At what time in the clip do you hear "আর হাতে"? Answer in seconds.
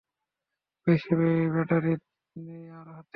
2.79-3.09